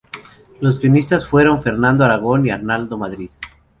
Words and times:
Los 0.59 0.79
guionistas 0.79 1.27
fueron 1.27 1.61
Fernando 1.61 2.03
Aragón 2.03 2.43
y 2.43 2.49
Arnaldo 2.49 2.97
Madrid. 2.97 3.29